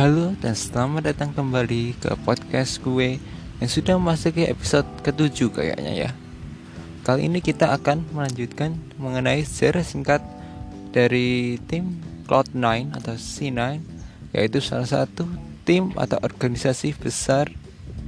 [0.00, 3.20] Halo dan selamat datang kembali ke podcast gue
[3.60, 6.10] yang sudah memasuki episode ketujuh kayaknya ya.
[7.04, 10.24] Kali ini kita akan melanjutkan mengenai sejarah singkat
[10.96, 13.60] dari tim Cloud9 atau C9
[14.32, 15.28] Yaitu salah satu
[15.68, 17.52] tim atau organisasi besar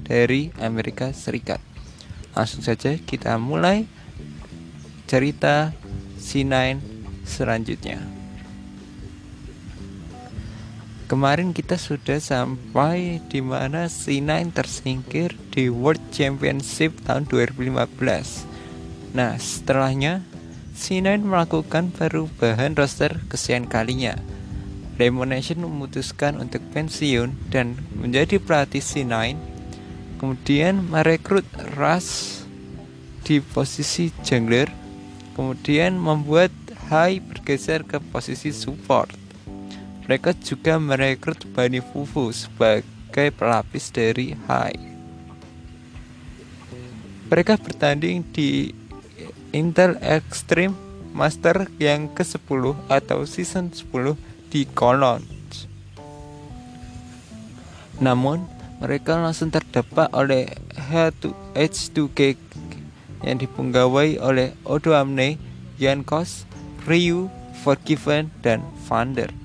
[0.09, 1.61] dari Amerika Serikat.
[2.33, 3.85] Langsung saja kita mulai
[5.05, 5.77] cerita
[6.17, 6.81] C9
[7.29, 8.12] selanjutnya
[11.13, 18.49] Kemarin kita sudah sampai di mana C9 tersingkir di World Championship tahun 2015.
[19.13, 20.25] Nah, setelahnya
[20.73, 24.17] C9 melakukan perubahan roster kesekian kalinya.
[24.97, 29.37] Nation memutuskan untuk pensiun dan menjadi pelatih C9.
[30.17, 31.45] Kemudian merekrut
[31.77, 32.41] Rush
[33.21, 34.73] di posisi jungler.
[35.37, 36.57] Kemudian membuat
[36.89, 39.22] High bergeser ke posisi support.
[40.13, 44.77] Mereka juga merekrut Bani Fufu sebagai pelapis dari Hai.
[47.33, 48.77] Mereka bertanding di
[49.57, 50.77] Intel Extreme
[51.17, 55.25] Master yang ke-10 atau season 10 di Cologne.
[57.97, 58.45] Namun,
[58.85, 60.45] mereka langsung terdampak oleh
[60.93, 62.37] H2K
[63.25, 65.41] yang dipenggawai oleh Odo Amne,
[65.81, 66.45] Yankos,
[66.85, 67.33] Ryu,
[67.65, 69.42] Forgiven, dan Vander.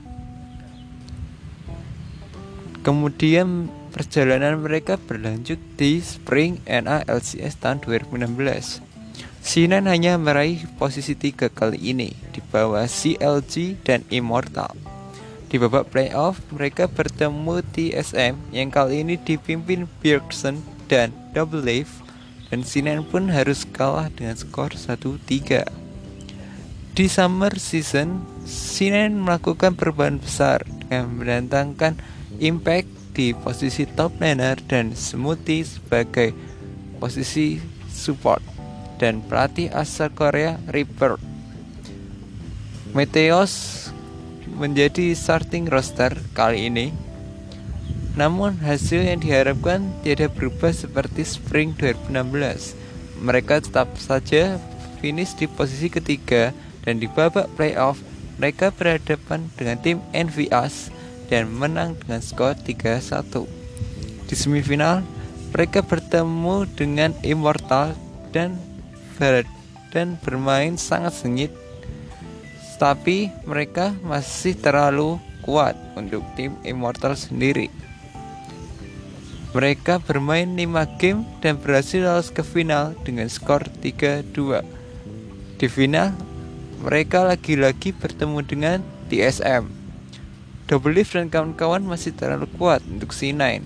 [2.88, 8.80] Kemudian perjalanan mereka berlanjut di Spring NA LCS tahun 2016.
[9.44, 14.72] Sinan hanya meraih posisi tiga kali ini di bawah CLG dan Immortal.
[15.52, 22.00] Di babak playoff, mereka bertemu TSM yang kali ini dipimpin Bjergsen dan Double Life
[22.48, 25.68] dan Sinan pun harus kalah dengan skor 1-3.
[26.96, 32.00] Di summer season, Sinan melakukan perubahan besar dengan mendatangkan
[32.38, 32.86] Impact
[33.18, 36.38] di posisi top laner dan Smoothie sebagai
[37.02, 37.58] posisi
[37.90, 38.46] support
[39.02, 41.18] dan pelatih asal Korea Reaper.
[42.94, 43.90] Meteos
[44.54, 46.94] menjadi starting roster kali ini.
[48.18, 52.74] Namun hasil yang diharapkan tidak berubah seperti Spring 2016.
[53.22, 54.58] Mereka tetap saja
[54.98, 58.02] finish di posisi ketiga dan di babak playoff
[58.38, 60.94] mereka berhadapan dengan tim NVS
[61.28, 63.48] dan menang dengan skor 3-1.
[64.28, 65.04] Di semifinal,
[65.56, 67.96] mereka bertemu dengan Immortal
[68.36, 68.60] dan
[69.16, 69.48] Verad
[69.96, 71.52] dan bermain sangat sengit.
[72.78, 77.72] Tapi mereka masih terlalu kuat untuk tim Immortal sendiri.
[79.56, 84.62] Mereka bermain 5 game dan berhasil lolos ke final dengan skor 3-2.
[85.58, 86.14] Di final,
[86.86, 88.78] mereka lagi-lagi bertemu dengan
[89.10, 89.87] TSM
[90.68, 93.64] Double Lift dan kawan-kawan masih terlalu kuat untuk C9.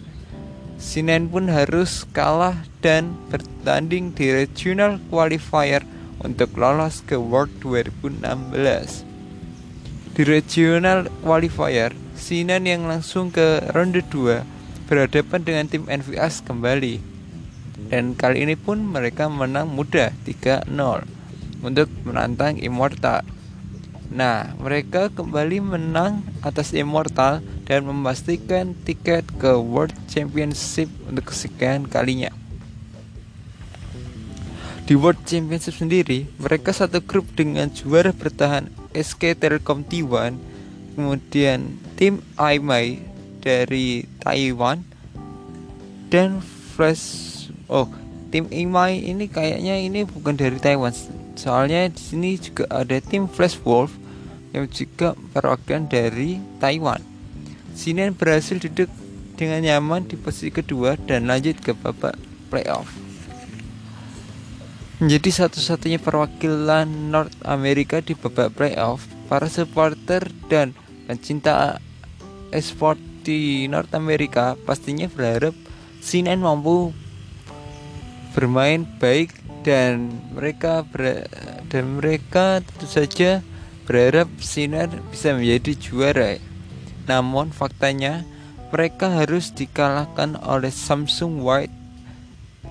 [0.78, 5.81] C9 pun harus kalah dan bertanding di regional qualifier
[6.22, 9.01] untuk lolos ke World 2016.
[10.13, 14.45] Di regional qualifier, C9 yang langsung ke ronde 2
[14.85, 17.01] berhadapan dengan tim NVS kembali.
[17.90, 20.69] Dan kali ini pun mereka menang mudah 3-0
[21.66, 23.41] untuk menantang Immortal.
[24.11, 32.35] Nah, mereka kembali menang atas Immortal dan memastikan tiket ke World Championship untuk kesekian kalinya.
[34.83, 40.35] Di World Championship sendiri, mereka satu grup dengan juara bertahan SK Telkom T1,
[40.99, 42.99] kemudian tim IMAI
[43.39, 44.83] dari Taiwan,
[46.11, 46.43] dan
[46.75, 47.47] Flash.
[47.72, 47.88] Oh,
[48.35, 50.91] tim IMAI ini kayaknya ini bukan dari Taiwan.
[51.39, 54.00] Soalnya di sini juga ada tim Flash Wolf
[54.51, 57.00] yang juga perwakilan dari Taiwan.
[57.75, 58.91] Sinian berhasil duduk
[59.39, 62.19] dengan nyaman di posisi kedua dan lanjut ke babak
[62.51, 62.88] playoff.
[65.01, 70.78] Menjadi satu-satunya perwakilan North America di babak playoff, para supporter dan
[71.09, 71.81] pencinta
[72.53, 75.55] esport di North America pastinya berharap
[76.02, 76.90] Sinan mampu
[78.34, 81.29] bermain baik dan mereka ber,
[81.70, 83.46] dan mereka tentu saja
[83.91, 86.40] berharap Sinar bisa menjadi juara.
[87.11, 88.23] Namun faktanya
[88.72, 91.76] mereka harus dikalahkan oleh Samsung White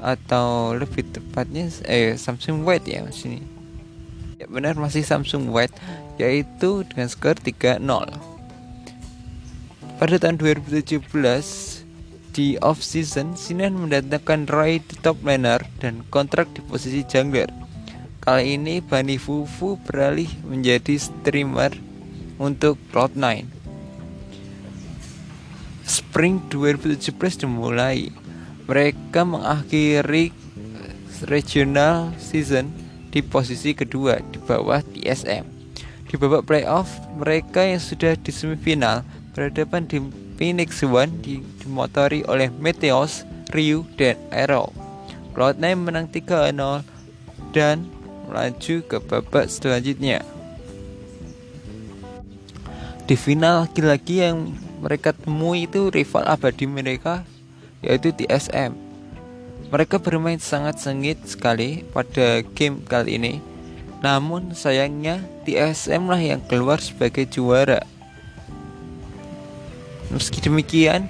[0.00, 3.44] atau lebih tepatnya eh Samsung White ya mas ini.
[4.40, 5.76] Ya benar masih Samsung White
[6.16, 7.84] yaitu dengan skor 3-0.
[10.00, 11.04] Pada tahun 2017
[12.32, 17.52] di off season Sinan mendatangkan Roy di top laner dan kontrak di posisi jungler.
[18.20, 21.72] Kali ini Bani Fufu beralih menjadi streamer
[22.36, 23.48] untuk Cloud9.
[25.88, 27.16] Spring 2017
[27.48, 28.12] dimulai.
[28.68, 30.36] Mereka mengakhiri
[31.32, 32.68] regional season
[33.08, 35.48] di posisi kedua di bawah TSM.
[36.04, 39.00] Di babak playoff, mereka yang sudah di semifinal
[39.32, 39.96] berhadapan di
[40.36, 43.24] Phoenix One dimotori oleh Meteos,
[43.56, 44.76] Ryu, dan Aero.
[45.32, 46.84] Cloud9 menang 3-0
[47.56, 47.88] dan
[48.30, 50.22] melaju ke babak selanjutnya.
[53.10, 57.26] Di final lagi-lagi yang mereka temui itu rival abadi mereka
[57.82, 58.70] yaitu TSM.
[59.70, 63.34] Mereka bermain sangat sengit sekali pada game kali ini.
[64.00, 67.82] Namun sayangnya TSM lah yang keluar sebagai juara.
[70.10, 71.06] Meski demikian,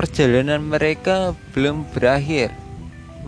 [0.00, 2.54] perjalanan mereka belum berakhir.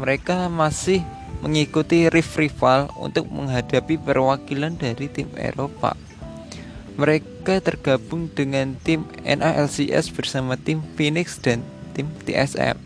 [0.01, 1.05] Mereka masih
[1.45, 5.93] mengikuti rival untuk menghadapi perwakilan dari tim Eropa.
[6.97, 11.61] Mereka tergabung dengan tim NALCS bersama tim Phoenix dan
[11.93, 12.81] tim TSM.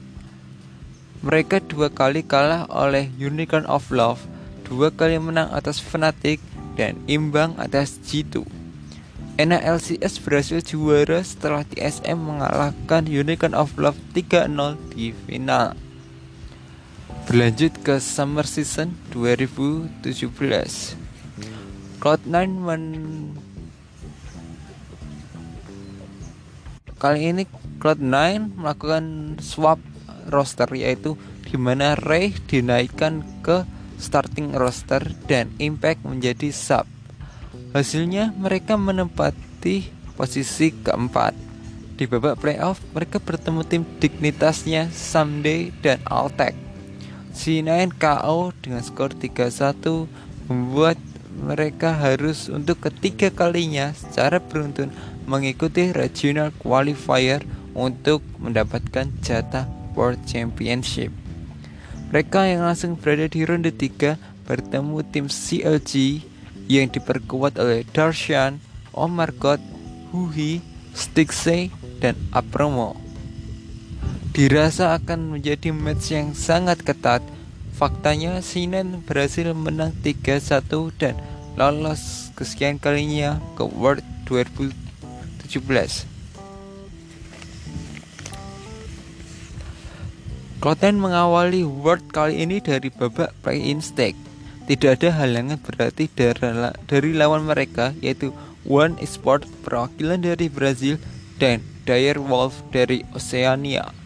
[1.22, 4.26] Mereka dua kali kalah oleh Unicorn of Love,
[4.66, 6.43] dua kali menang atas Fnatic,
[6.75, 8.43] dan imbang atas G2.
[9.38, 15.78] NALCS berhasil juara setelah TSM mengalahkan Unicorn of Love 3-0 di final
[17.28, 20.32] berlanjut ke summer season 2017
[22.00, 22.84] Cloud9 men
[26.96, 27.44] kali ini
[27.84, 28.16] Cloud9
[28.56, 29.76] melakukan swap
[30.32, 33.69] roster yaitu di mana Ray dinaikkan ke
[34.00, 36.88] starting roster dan Impact menjadi sub.
[37.76, 39.84] Hasilnya mereka menempati
[40.16, 41.36] posisi keempat.
[41.92, 46.68] Di babak playoff mereka bertemu tim dignitasnya Someday dan Altec
[47.32, 50.06] C9 KO dengan skor 3-1
[50.48, 50.98] membuat
[51.38, 54.90] mereka harus untuk ketiga kalinya secara beruntun
[55.28, 57.44] mengikuti regional qualifier
[57.76, 61.14] untuk mendapatkan jatah World Championship.
[62.10, 64.16] Mereka yang langsung berada di ronde 3
[64.48, 66.25] bertemu tim CLG
[66.69, 68.60] yang diperkuat oleh Darshan,
[68.96, 69.60] Omar God,
[70.10, 70.64] Huhi,
[70.96, 71.69] Stixey,
[72.00, 73.07] dan Apromo
[74.38, 77.19] dirasa akan menjadi match yang sangat ketat.
[77.75, 81.19] Faktanya Sinan berhasil menang 3-1 dan
[81.58, 84.70] lolos kesekian kalinya ke World 2017.
[90.62, 94.19] Cloud9 mengawali World kali ini dari babak play-in stake.
[94.70, 96.06] Tidak ada halangan berarti
[96.87, 98.31] dari lawan mereka yaitu
[98.62, 100.94] One Esport perwakilan dari Brazil
[101.43, 103.98] dan Dire Wolf dari Oceania.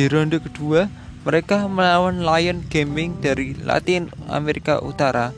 [0.00, 0.88] Di ronde kedua,
[1.28, 5.36] mereka melawan Lion Gaming dari Latin Amerika Utara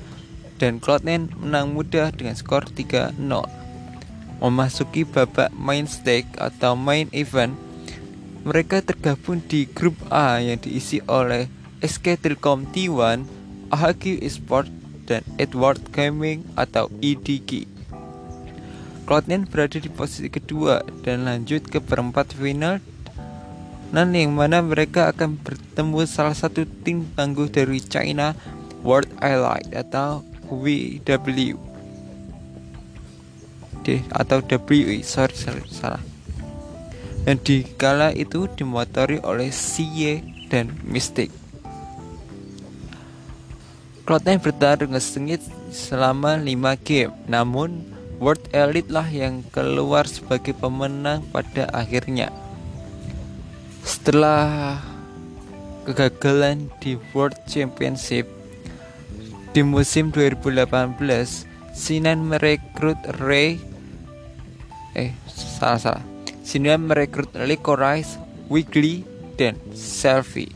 [0.63, 3.19] dan Cloud9 menang mudah dengan skor 3-0.
[4.39, 7.59] Memasuki babak main stake atau main event,
[8.47, 11.51] mereka tergabung di grup A yang diisi oleh
[11.83, 13.27] SK Telkom T1,
[13.75, 14.71] AHQ Esport,
[15.11, 17.67] dan Edward Gaming atau EDG.
[19.11, 22.79] Cloud9 berada di posisi kedua dan lanjut ke perempat final
[23.93, 28.33] dan yang mana mereka akan bertemu salah satu tim tangguh dari China
[28.81, 31.55] World Allied atau WW
[33.83, 36.01] D atau WE sorry, sorry salah.
[37.23, 41.31] Dan di kala itu dimotori oleh CY dan Mystic.
[44.03, 45.39] Cloud9 bertarung sengit
[45.71, 47.15] selama 5 game.
[47.31, 47.87] Namun
[48.19, 52.31] World Elite lah yang keluar sebagai pemenang pada akhirnya
[54.03, 54.83] setelah
[55.87, 58.27] kegagalan di World Championship
[59.55, 63.63] di musim 2018, Sinan merekrut Ray
[64.99, 66.05] eh salah salah.
[66.43, 68.19] Sinan merekrut Licorice,
[68.51, 69.07] Weekly,
[69.39, 70.51] dan Selfie.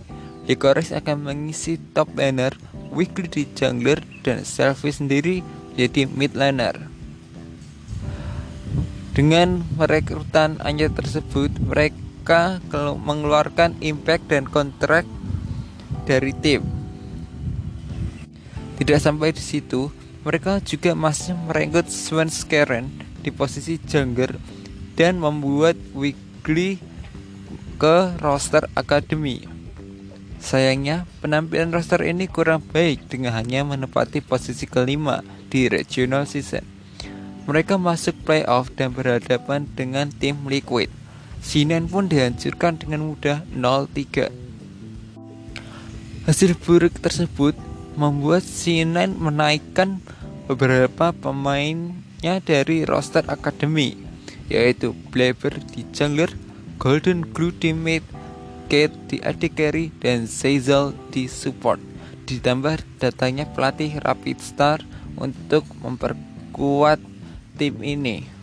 [0.50, 2.50] Licorice akan mengisi top laner,
[2.90, 5.46] Weekly di jungler, dan Selfie sendiri
[5.78, 6.90] jadi mid laner.
[9.14, 15.06] Dengan merekrutan anjir tersebut, mereka mereka mengeluarkan impact dan kontrak
[16.10, 16.58] dari tim.
[18.82, 19.94] Tidak sampai di situ,
[20.26, 22.90] mereka juga masih merekrut Swan Skaren
[23.22, 24.42] di posisi jungler
[24.98, 26.82] dan membuat Weekly
[27.78, 29.46] ke roster akademi.
[30.42, 36.66] Sayangnya, penampilan roster ini kurang baik dengan hanya menempati posisi kelima di regional season.
[37.46, 40.95] Mereka masuk playoff dan berhadapan dengan tim Liquid.
[41.42, 44.30] Sinan pun dihancurkan dengan mudah 0-3.
[46.26, 47.54] Hasil buruk tersebut
[47.96, 50.02] membuat Sinan menaikkan
[50.46, 54.06] beberapa pemainnya dari roster akademi
[54.46, 56.30] yaitu Blaber di jungler,
[56.78, 58.06] Golden Glue teammate
[58.66, 61.78] Kate di AD carry dan Seizal di support.
[62.26, 64.82] Ditambah datanya pelatih Rapid Star
[65.14, 66.98] untuk memperkuat
[67.54, 68.35] tim ini.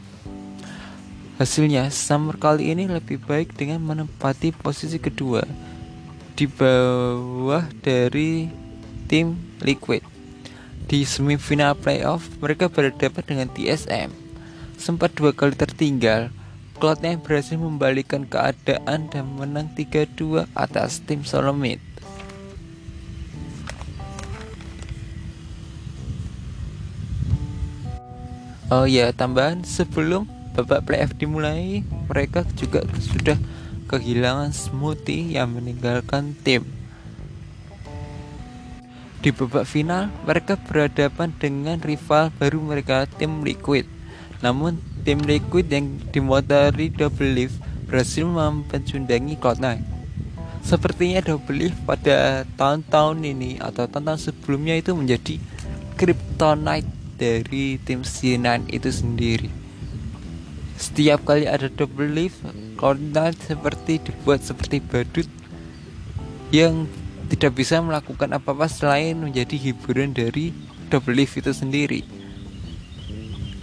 [1.43, 5.43] Hasilnya, Summer kali ini lebih baik dengan menempati posisi kedua
[6.39, 8.47] di bawah dari
[9.12, 10.07] tim Liquid.
[10.88, 14.15] Di semifinal playoff, mereka berhadapan dengan TSM.
[14.79, 16.31] Sempat dua kali tertinggal,
[16.79, 21.83] Cloud9 berhasil membalikan keadaan dan menang 3-2 atas tim Solomid.
[28.71, 30.23] Oh ya, tambahan sebelum
[30.53, 33.38] babak playoff dimulai, mereka juga sudah
[33.89, 36.65] kehilangan Smoothie yang meninggalkan tim.
[39.24, 43.88] Di babak final, mereka berhadapan dengan rival baru mereka, tim Liquid.
[44.43, 47.55] Namun, tim Liquid yang dimotori Double Leaf
[47.88, 49.79] berhasil mempencundangi Cloud9.
[50.63, 55.39] Sepertinya Double Leaf pada tahun-tahun ini atau tahun-tahun sebelumnya itu menjadi
[55.95, 59.62] kryptonite dari tim C9 itu sendiri.
[60.77, 62.41] Setiap kali ada Double Leaf,
[62.75, 65.29] Cloud9 seperti dibuat seperti badut
[66.53, 66.85] yang
[67.33, 70.53] tidak bisa melakukan apa-apa selain menjadi hiburan dari
[70.93, 72.05] double lift itu sendiri.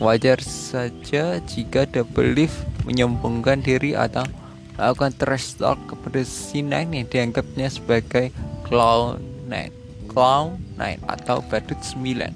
[0.01, 2.57] Wajar saja jika double lift
[2.89, 4.25] menyombongkan diri atau
[4.81, 8.33] melakukan trash talk kepada C9 yang dianggapnya sebagai
[8.65, 12.33] clown 9 clown 9 atau badut 9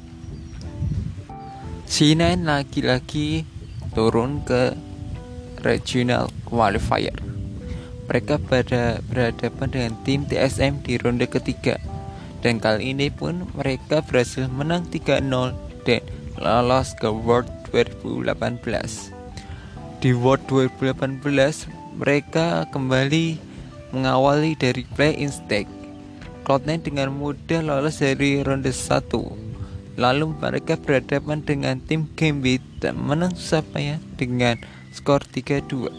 [1.88, 3.48] C9 lagi-lagi
[3.94, 4.74] turun ke
[5.62, 7.16] regional qualifier.
[8.10, 11.80] Mereka pada berhadapan dengan tim TSM di ronde ketiga.
[12.44, 15.24] Dan kali ini pun mereka berhasil menang 3-0
[15.88, 16.04] dan
[16.36, 19.14] lolos ke World 2018
[20.04, 21.24] di World 2018
[21.96, 23.40] mereka kembali
[23.96, 25.70] mengawali dari play-in stake
[26.44, 29.00] Cloud9 dengan mudah lolos dari ronde 1
[29.94, 33.34] lalu mereka berhadapan dengan tim Gambit dan menang
[33.72, 34.58] payah dengan
[34.90, 35.90] skor 3-2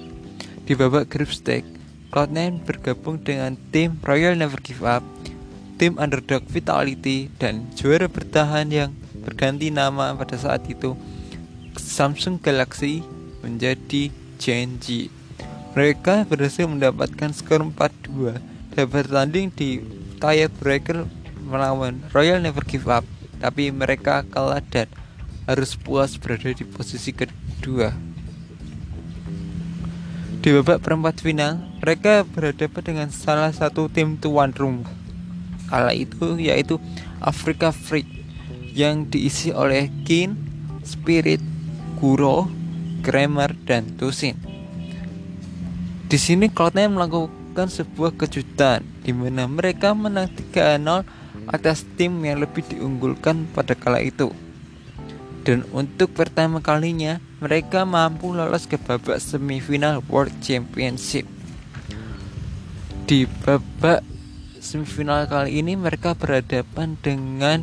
[0.66, 1.76] di babak group stage
[2.16, 5.04] Cloud9 bergabung dengan tim Royal Never Give Up,
[5.76, 10.96] tim Underdog Vitality, dan juara bertahan yang berganti nama pada saat itu
[11.76, 13.04] Samsung Galaxy
[13.44, 14.80] menjadi Gen.
[15.76, 18.40] Mereka berhasil mendapatkan skor 4-2
[18.72, 19.84] dan bertanding di
[20.16, 21.04] tiebreaker
[21.44, 23.04] melawan Royal Never Give Up,
[23.46, 24.90] tapi mereka kalah dan
[25.46, 27.94] harus puas berada di posisi kedua.
[30.42, 34.90] Di babak perempat final, mereka berhadapan dengan salah satu tim tuan rumah.
[35.70, 36.82] Kala itu yaitu
[37.22, 38.10] Afrika Freak
[38.74, 40.34] yang diisi oleh Kin,
[40.82, 41.42] Spirit,
[42.02, 42.50] Kuro,
[43.06, 44.42] Kramer, dan Tusin.
[46.10, 52.66] Di sini Cloud9 melakukan sebuah kejutan di mana mereka menang 3-0 atas tim yang lebih
[52.66, 54.34] diunggulkan pada kala itu.
[55.46, 61.30] Dan untuk pertama kalinya, mereka mampu lolos ke babak semifinal World Championship.
[63.06, 64.02] Di babak
[64.58, 67.62] semifinal kali ini mereka berhadapan dengan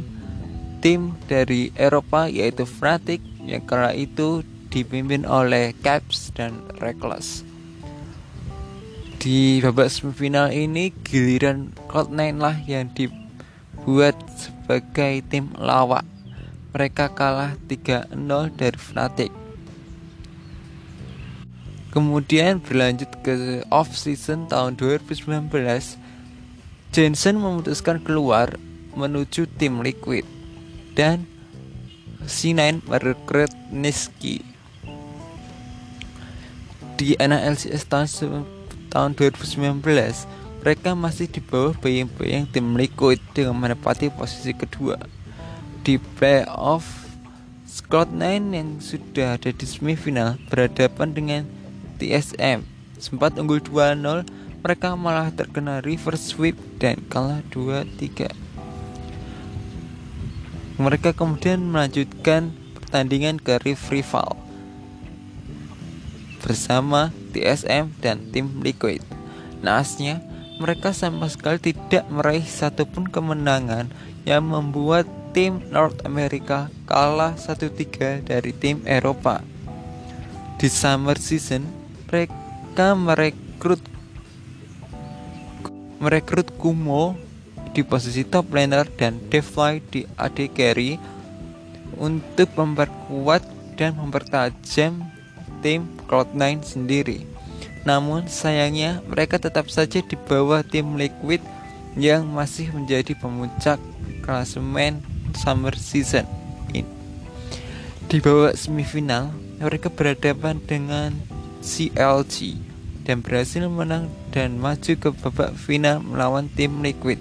[0.79, 7.43] tim dari Eropa yaitu Fnatic yang kala itu dipimpin oleh Caps dan Reckless.
[9.19, 12.91] Di babak semifinal ini giliran Cloud9 lah yang
[13.83, 16.07] dibuat sebagai tim lawak
[16.71, 18.15] mereka kalah 3-0
[18.55, 19.35] dari Fnatic.
[21.91, 25.51] Kemudian berlanjut ke off season tahun 2019,
[26.95, 28.55] Jensen memutuskan keluar
[28.95, 30.25] menuju tim Liquid
[30.95, 31.27] dan
[32.23, 34.47] C9 merekrut Niski.
[36.95, 38.47] Di NLCS tahun,
[38.95, 39.83] tahun 2019,
[40.63, 44.97] mereka masih di bawah bayang-bayang tim Liquid dengan menepati posisi kedua
[45.83, 47.03] di playoff.
[47.73, 51.43] Scott9 yang sudah ada di semifinal berhadapan dengan
[51.97, 52.63] TSM
[53.01, 54.29] sempat unggul 2-0
[54.61, 58.29] mereka malah terkena reverse sweep dan kalah 2-3
[60.77, 64.37] mereka kemudian melanjutkan pertandingan ke rival
[66.43, 69.01] bersama TSM dan tim Liquid.
[69.63, 70.19] Nasnya
[70.63, 73.91] mereka sama sekali tidak meraih satupun kemenangan
[74.23, 79.43] yang membuat tim North America kalah 1-3 dari tim Eropa.
[80.63, 81.67] Di summer season,
[82.07, 83.83] mereka merekrut
[85.99, 87.19] merekrut Kumo
[87.75, 90.95] di posisi top laner dan Devly di AD carry
[91.99, 93.43] untuk memperkuat
[93.75, 95.03] dan mempertajam
[95.65, 97.32] tim Cloud9 sendiri.
[97.83, 101.43] Namun sayangnya mereka tetap saja di bawah tim Liquid
[101.99, 103.83] yang masih menjadi pemuncak
[104.23, 105.03] klasemen
[105.35, 106.25] summer season
[106.71, 106.87] ini.
[108.07, 111.11] Di bawah semifinal, mereka berhadapan dengan
[111.63, 112.59] CLG
[113.03, 117.19] dan berhasil menang dan maju ke babak final melawan tim Liquid.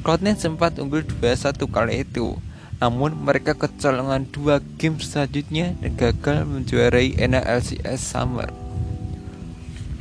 [0.00, 2.40] Cloud9 sempat unggul 2-1 kali itu,
[2.80, 8.48] namun mereka kecolongan dua game selanjutnya dan gagal menjuarai NLCS Summer.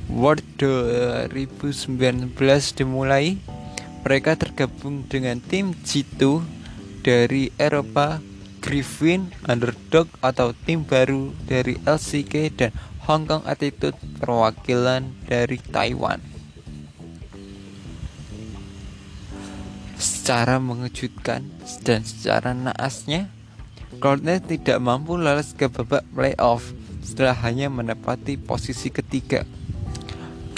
[0.09, 2.33] World 2019
[2.73, 3.37] dimulai,
[4.01, 6.41] mereka tergabung dengan tim G2
[7.05, 8.17] dari Eropa,
[8.57, 12.71] Griffin, Underdog atau tim baru dari LCK dan
[13.05, 16.17] Hong Kong Attitude perwakilan dari Taiwan.
[20.01, 21.45] Secara mengejutkan
[21.85, 23.29] dan secara naasnya,
[24.01, 26.73] Cloud9 tidak mampu lolos ke babak playoff
[27.05, 29.45] setelah hanya menepati posisi ketiga.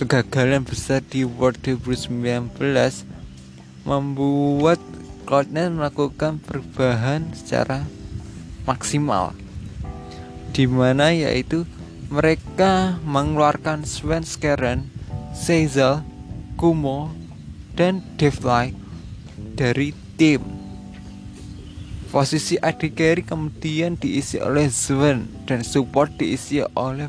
[0.02, 2.58] Kegagalan besar di World 2019
[3.86, 4.82] membuat
[5.30, 7.86] Cloud9 melakukan perubahan secara
[8.66, 9.38] maksimal
[10.58, 11.70] di mana yaitu
[12.10, 14.90] mereka mengeluarkan Sven Skeren,
[15.38, 16.02] Seizel,
[16.58, 17.14] Kumo,
[17.78, 18.74] dan Devlai
[19.54, 20.42] dari tim.
[22.10, 27.06] Posisi AD carry kemudian diisi oleh Sven dan support diisi oleh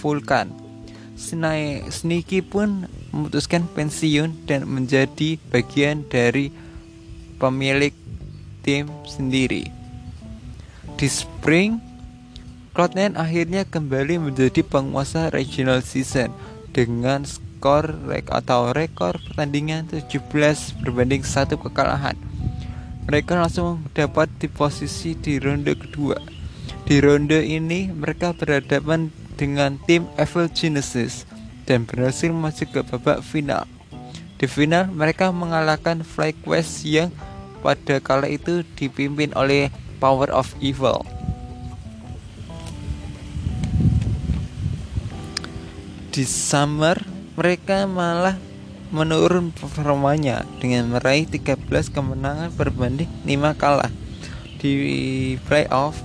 [0.00, 0.69] Vulkan.
[1.20, 1.92] Vulkan.
[1.92, 6.48] Sniki pun memutuskan pensiun dan menjadi bagian dari
[7.36, 7.92] pemilik
[8.64, 9.68] tim sendiri.
[10.96, 11.80] Di spring,
[12.72, 16.32] Cloud9 akhirnya kembali menjadi penguasa regional season
[16.72, 22.16] dengan skor rek atau rekor pertandingan 17 berbanding satu kekalahan.
[23.08, 26.20] Mereka langsung mendapat di posisi di ronde kedua.
[26.84, 31.24] Di ronde ini mereka berhadapan dengan tim Evil Genesis
[31.64, 33.64] dan berhasil masuk ke babak final.
[34.36, 37.08] Di final mereka mengalahkan FlyQuest yang
[37.64, 41.00] pada kala itu dipimpin oleh Power of Evil.
[46.12, 47.00] Di summer
[47.40, 48.36] mereka malah
[48.92, 51.56] menurun performanya dengan meraih 13
[51.88, 53.92] kemenangan berbanding 5 kalah.
[54.60, 54.72] Di
[55.48, 56.02] playoff,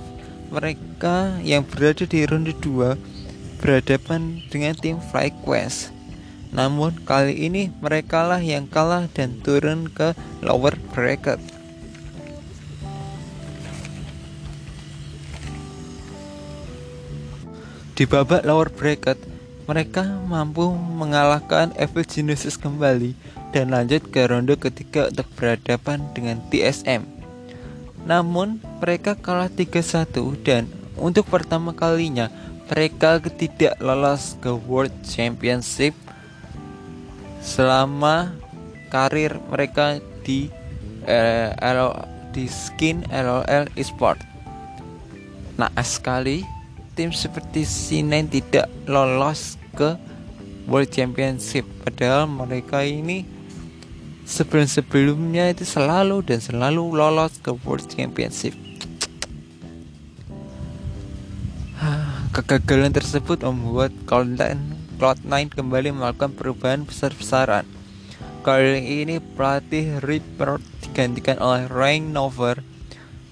[0.48, 3.15] mereka yang berada di ronde 2
[3.60, 5.92] berhadapan dengan tim FlyQuest.
[6.54, 11.42] Namun kali ini mereka lah yang kalah dan turun ke lower bracket.
[17.96, 19.16] Di babak lower bracket,
[19.64, 23.16] mereka mampu mengalahkan Evil Genesis kembali
[23.56, 27.08] dan lanjut ke ronde ketiga untuk berhadapan dengan TSM.
[28.04, 30.12] Namun, mereka kalah 3-1
[30.44, 30.68] dan
[31.00, 32.28] untuk pertama kalinya
[32.66, 35.94] mereka tidak lolos ke World Championship
[37.38, 38.34] selama
[38.90, 40.50] karir mereka di
[41.06, 41.54] eh,
[42.34, 44.18] di skin LOL Esport.
[45.56, 46.42] Nah, sekali
[46.98, 49.94] tim seperti C9 tidak lolos ke
[50.66, 53.22] World Championship padahal mereka ini
[54.26, 58.65] sebelum-sebelumnya itu selalu dan selalu lolos ke World Championship
[62.36, 64.60] Kegagalan tersebut membuat Cloud9,
[65.00, 67.64] Cloud9 kembali melakukan perubahan besar-besaran.
[68.44, 72.60] Kali ini pelatih Reaper digantikan oleh Rain Nover,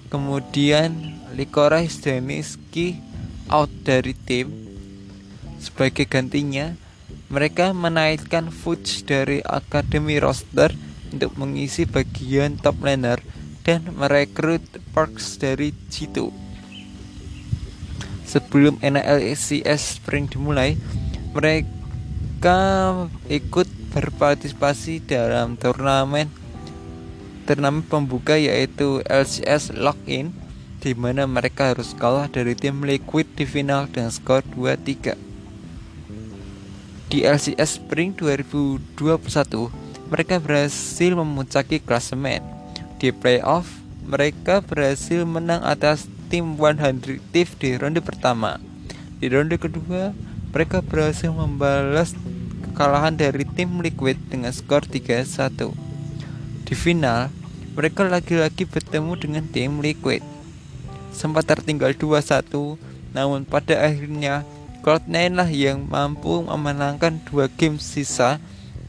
[0.09, 2.97] kemudian Likorais Deniski
[3.53, 4.49] out dari tim.
[5.61, 6.73] Sebagai gantinya,
[7.29, 10.73] mereka menaikkan Fuchs dari akademi roster
[11.13, 13.21] untuk mengisi bagian top laner
[13.61, 14.65] dan merekrut
[14.97, 16.44] Parks dari G2.
[18.25, 20.75] Sebelum NLCS Spring dimulai,
[21.31, 22.59] mereka
[23.29, 26.27] ikut berpartisipasi dalam turnamen
[27.45, 30.33] turnamen pembuka yaitu LCS Login
[30.81, 35.17] di mana mereka harus kalah dari tim Liquid di final dengan skor 2-3.
[37.09, 39.69] Di LCS Spring 2021,
[40.09, 42.41] mereka berhasil memuncaki klasemen.
[43.01, 43.65] Di playoff,
[44.05, 48.57] mereka berhasil menang atas tim 100 Thief di ronde pertama.
[49.21, 50.11] Di ronde kedua,
[50.51, 52.13] mereka berhasil membalas
[52.65, 55.71] kekalahan dari tim Liquid dengan skor 3-1.
[56.65, 57.29] Di final,
[57.75, 60.23] mereka lagi-lagi bertemu dengan tim Liquid
[61.15, 62.75] sempat tertinggal 2-1
[63.15, 64.43] namun pada akhirnya
[64.83, 68.37] Cloud9 lah yang mampu memenangkan dua game sisa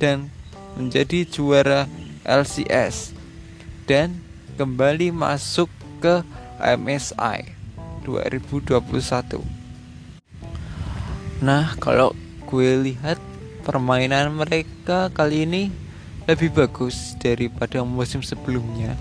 [0.03, 0.29] dan
[0.75, 1.87] menjadi juara
[2.27, 3.15] LCS
[3.87, 4.19] dan
[4.59, 5.71] kembali masuk
[6.03, 6.27] ke
[6.61, 7.53] MSI
[8.05, 9.43] 2021.
[11.43, 12.17] Nah, kalau
[12.49, 13.21] gue lihat
[13.67, 15.69] permainan mereka kali ini
[16.27, 18.95] lebih bagus daripada musim sebelumnya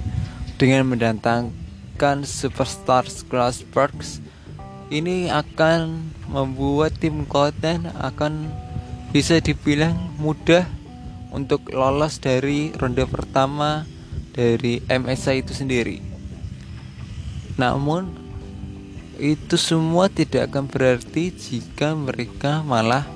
[0.58, 4.22] dengan mendatangkan superstar kelas Sparks
[4.94, 8.50] ini akan membuat tim Cloud9 akan
[9.10, 10.68] bisa dibilang mudah
[11.34, 13.88] untuk lolos dari ronde pertama
[14.36, 16.15] dari MSI itu sendiri.
[17.56, 18.12] Namun
[19.16, 23.08] itu semua tidak akan berarti jika mereka malah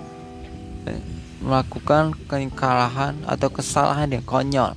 [0.87, 1.03] eh,
[1.43, 4.75] melakukan kekalahan atau kesalahan yang konyol.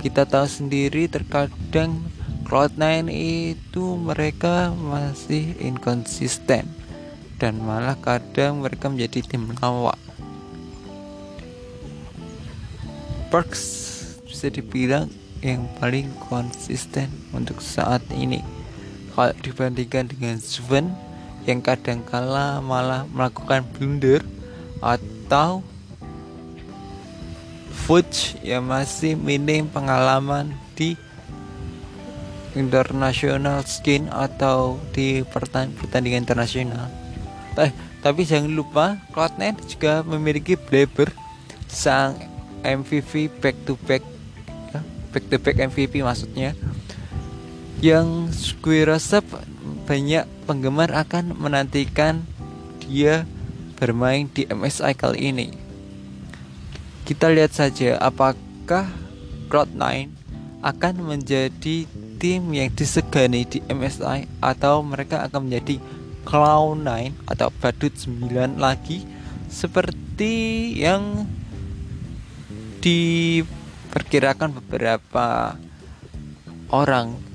[0.00, 2.00] Kita tahu sendiri terkadang
[2.48, 6.64] Cloud9 itu mereka masih inkonsisten
[7.36, 10.00] dan malah kadang mereka menjadi tim lawak.
[13.28, 13.64] Perks
[14.24, 15.12] bisa dibilang
[15.44, 18.40] yang paling konsisten untuk saat ini
[19.18, 20.94] kalau dibandingkan dengan Sven
[21.42, 24.22] yang kadang kala malah melakukan blunder
[24.78, 25.66] atau
[27.82, 30.94] Fuchs yang masih minim pengalaman di
[32.54, 36.86] international skin atau di pertandingan internasional.
[37.58, 41.10] Eh, tapi jangan lupa Cloud9 juga memiliki Blaber
[41.66, 42.14] sang
[42.62, 44.06] MVP back to back
[44.70, 46.54] ya, back to back MVP maksudnya
[47.78, 48.26] yang
[48.58, 49.22] gue rasa
[49.86, 52.26] banyak penggemar akan menantikan
[52.82, 53.22] dia
[53.78, 55.48] bermain di MSI kali ini.
[57.06, 58.90] Kita lihat saja apakah
[59.46, 60.10] Cloud9
[60.60, 61.86] akan menjadi
[62.18, 65.78] tim yang disegani di MSI atau mereka akan menjadi
[66.26, 69.06] Cloud9 atau Badut 9 lagi
[69.46, 71.30] seperti yang
[72.82, 75.54] diperkirakan beberapa
[76.74, 77.27] orang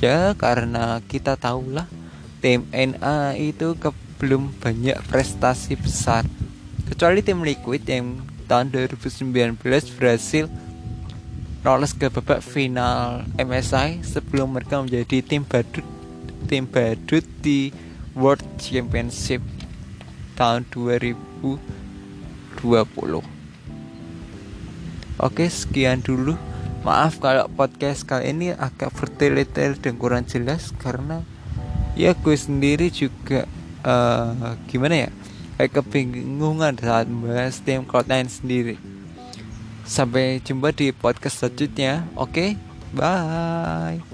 [0.00, 1.86] ya karena kita tahulah
[2.42, 6.26] tim NA itu ke, belum banyak prestasi besar.
[6.84, 9.56] Kecuali tim Liquid yang tahun 2019
[9.96, 10.46] berhasil
[11.64, 15.86] lolos ke babak final MSI sebelum mereka menjadi tim badut
[16.44, 17.72] tim badut di
[18.12, 19.40] World Championship
[20.36, 21.56] tahun 2020
[25.24, 26.36] Oke sekian dulu
[26.84, 31.24] Maaf kalau podcast kali ini agak bertele-tele dan kurang jelas Karena
[31.96, 33.48] ya gue sendiri juga
[33.80, 35.10] uh, Gimana ya
[35.56, 38.74] Kayak kebingungan saat membahas tim Cloud9 sendiri.
[39.86, 42.02] Sampai jumpa di podcast selanjutnya.
[42.18, 42.58] Oke
[42.90, 44.13] bye